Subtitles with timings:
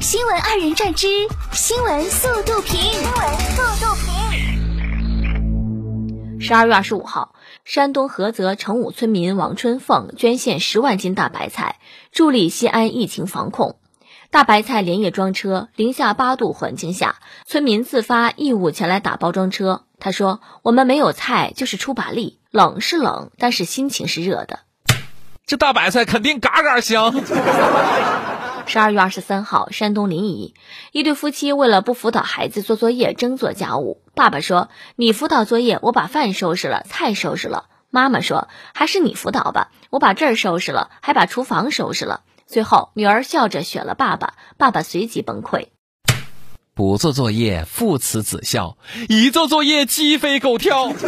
[0.00, 1.06] 新闻二人转之
[1.52, 2.78] 新闻速度评。
[2.80, 3.12] 新闻
[3.50, 4.04] 速度评。
[6.40, 7.34] 十二月二十五号，
[7.64, 11.76] 山东菏泽成武村民王春凤捐献十万斤大白菜，
[12.12, 13.78] 助力西安疫情防控。
[14.30, 17.16] 大白菜连夜装车，零下八度环境下，
[17.46, 19.84] 村民自发义务前来打包装车。
[19.98, 22.38] 他说：“我们没有菜，就是出把力。
[22.50, 24.60] 冷是冷，但是心情是热的。
[25.46, 27.14] 这大白菜肯定嘎嘎香。”
[28.66, 30.52] 十二月二十三号，山东临沂，
[30.90, 34.02] 一对夫妻为了不辅导孩子做作业，争做家务。
[34.14, 45.68] 爸爸说：“你辅导作业，我把饭收拾了，菜收拾了。”妈妈说：“还是你辅导吧，我把这儿收拾了，还把厨房收拾了。”最后，女儿笑着选了爸爸，爸爸随即崩溃。
[46.74, 48.76] 不做作业，父慈子孝；
[49.08, 50.92] 一做作业，鸡飞狗跳。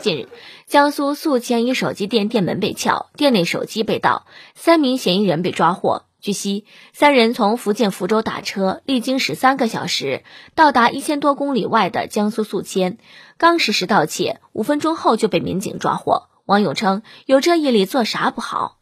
[0.00, 0.28] 近日，
[0.70, 4.24] 江苏宿迁一手机店店门被撬，店内手机被盗，
[4.54, 6.04] 三名嫌疑人被抓获。
[6.20, 10.22] 据悉，三人从福建福州打车，历经十三个小时，
[10.54, 12.98] 到达一千多公里外的江苏宿迁，
[13.36, 16.28] 刚实施盗窃，五分钟后就被民警抓获。
[16.46, 18.76] 网友称：“有这毅力，做啥不好？”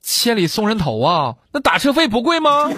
[0.00, 1.34] 千里送人头啊！
[1.52, 2.70] 那打车费不贵吗？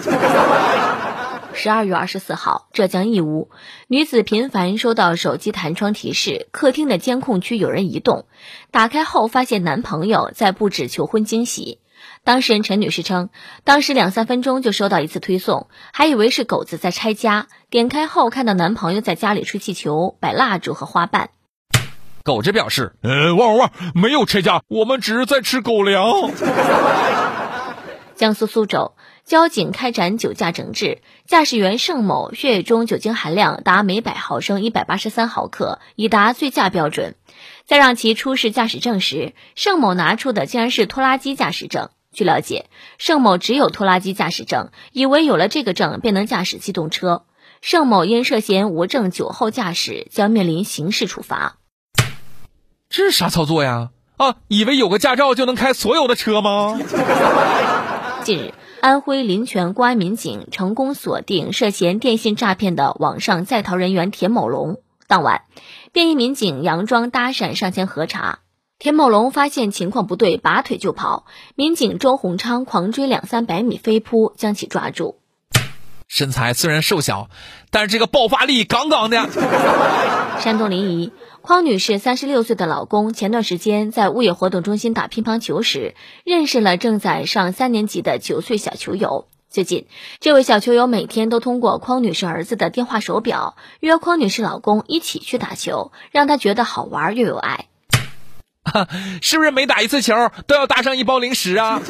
[1.61, 3.51] 十二月二十四号，浙江义乌
[3.87, 8.25] 女子频繁收到手机弹窗提示，客厅的监控区有人移动，
[8.71, 11.77] 打开后发现男朋友在布置求婚惊喜。
[12.23, 13.29] 当事人陈女士称，
[13.63, 17.45] 当时两三分钟就收到一次推送，还以为是狗子在拆家。
[17.69, 21.29] 点开后看到男朋友在家里吹气球、摆蜡烛和花瓣。
[22.23, 26.31] 狗子表示：“呃，汪汪汪，没有拆家，我们只是在吃狗粮。”
[28.15, 28.93] 江苏苏州
[29.25, 37.15] 交警开展酒驾整治，驾驶员盛某血液中酒精含量达每百毫升一百八十三毫克，已达醉驾标准。
[37.65, 41.89] 在让其出示驾驶证时，盛某拿出的竟然是拖拉机驾驶证。
[42.13, 42.65] 据了解，
[42.97, 47.23] 盛某只有拖拉机驾驶证，以为有了这个证便能驾驶机动车。
[47.61, 51.57] 盛某因涉嫌无证酒后驾驶，将面临刑事处罚。
[52.89, 53.91] 这是啥操作呀？
[54.17, 56.77] 啊，以为有个驾照就能开所有的车吗？
[58.23, 64.79] 近日，安徽临泉公安民警成功锁定涉嫌电信诈骗的网上在逃人员田某龙。
[65.05, 65.43] 当晚，
[65.91, 68.39] 便衣民警佯装搭讪上前核查。
[68.79, 71.27] 田某龙发现情况不对，拔腿就跑。
[71.53, 75.19] 民警周洪昌狂追两三百米飞扑，将其抓住。
[76.07, 77.29] 身材虽然瘦小，
[77.69, 79.29] 但是这个爆发力杠杠的。
[80.39, 89.27] 山东临沂，匡女士三十六岁的老公前段时间在物业活动中心打乒乓球时，认识了正在上三年级的九岁小球友。
[89.49, 89.87] 最近，
[90.19, 97.65] 这位小球友每天都通过匡女士儿子的电话手表约匡女士老公一起去打球，让他觉得好玩又有爱。
[99.21, 100.13] 是不是每打一次球
[100.45, 101.81] 都要搭上一包零食啊？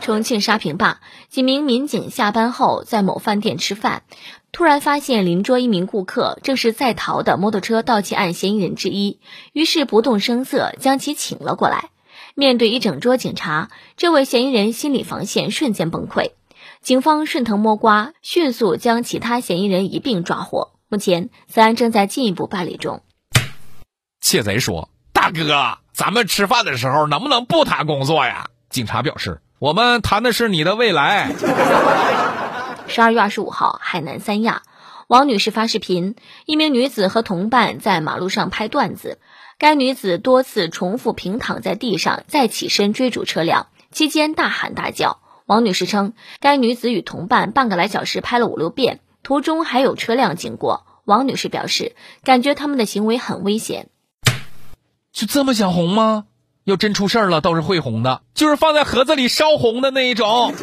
[0.00, 4.02] 重庆沙坪坝几名民警下班后在某饭店吃饭，
[4.50, 9.20] 突然发现邻桌一名顾客正是在逃的摩托车盗窃案嫌疑人之一，
[9.52, 11.90] 于是不动声色将其请了过来。
[12.34, 16.32] 面对一整桌警察，这位嫌疑人心理防线瞬间崩溃。
[16.80, 20.72] 警方顺藤摸瓜，迅速将其他嫌疑人一并抓获。
[20.88, 23.02] 目前，此案正在进一步办理中。
[24.20, 24.88] 窃贼说。
[25.10, 28.46] 大哥，咱们吃饭的时候能不能不谈工作呀？
[28.70, 31.32] 警察表示，我们谈的是你的未来。
[32.88, 34.62] 十二月二十五号，海南三亚，
[35.08, 36.16] 王女士发视频，
[36.46, 39.20] 一名女子和同伴在马路上拍段子，
[39.58, 45.20] 该女子多次重复平躺在地上，再起身追逐车辆，期间大喊大叫。
[45.44, 50.86] 王女士称，该女子与同伴半个来小时拍了五六遍，途中还有车辆经过。
[51.04, 51.94] 王女士表示，
[52.24, 53.88] 感觉他们的行为很危险。
[55.12, 56.24] 就这么想红吗？
[56.64, 60.54] 要真出事了，倒是会红的，就是放在盒子里烧红的那一种。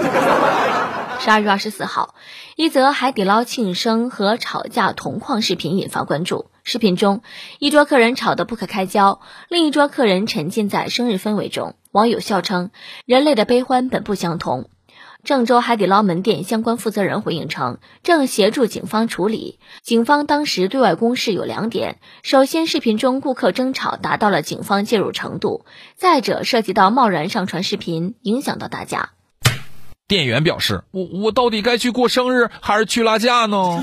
[1.20, 2.16] 十二月二十四号，
[2.56, 6.52] 一则海底捞庆生和吵架同框视频引发关注。
[6.64, 7.22] 视频中，
[7.59, 11.76] 一桌客人吵得不可开交，另一桌客人沉浸在生日氛围中。
[11.92, 12.70] 网友笑称
[13.06, 14.70] ：“人类的悲欢本不相同。”
[15.24, 19.59] 郑州海底捞门店相关负责人回应称，正协助警方处理。
[19.82, 25.66] 警方当时对外公示有两点：首先，视频中顾客争吵达到了警方介入程度；
[25.96, 29.09] 再者，涉及到贸然上传视频，影响到大家。
[30.07, 33.81] 店员表示：“我我到底该去过生日还是去拉架呢？”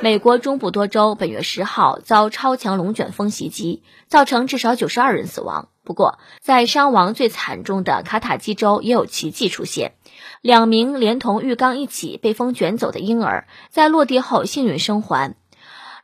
[0.00, 5.68] 美国中部多州本月十号遭超强龙卷风袭击，造成至少九十二人死亡。
[5.84, 9.94] 不过，在伤亡最惨重的卡塔基州也有奇迹出现，
[10.40, 15.34] 两名连同浴缸一起被风卷走的婴儿在落地后幸运生还。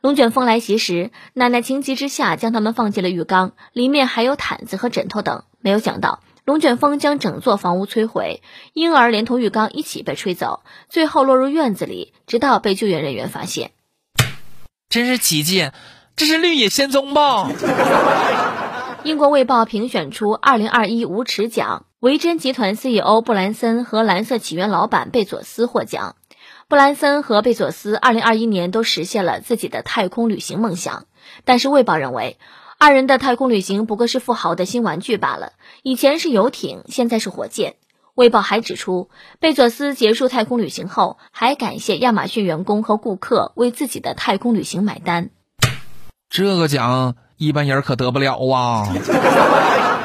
[0.01, 5.43] 龙卷风来袭时，奶奶情急之下将他们放进了浴缸，里面还有毯子和枕头等。
[5.61, 8.41] 没有想到，龙卷风将整座房屋摧毁，
[8.73, 13.69] 婴儿连同浴缸一起被吹走，最后落入院子里，直到被救援人员发现。
[14.89, 15.69] 真是奇迹！
[16.15, 17.51] 这是绿野仙踪吧？
[19.05, 26.15] 英国《卫报》评选出2021无耻奖，维珍集团 CEO 布兰森和蓝色起源老板贝佐斯获奖。
[26.67, 31.05] 布兰森和贝佐斯2021年都实现了自己的太空旅行梦想，
[31.45, 32.39] 但是《卫报》认为，
[32.81, 35.51] 二人的太空旅行不过是富豪的新玩具罢了。
[35.83, 37.71] 以前是游艇，现在是火箭。
[38.15, 39.09] 《卫报》还指出，
[39.41, 45.31] 贝佐斯结束太空旅行后，还感谢亚马逊员工和顾客为自己的太空旅行买单。
[46.29, 48.87] 这个奖一般人可得不了啊！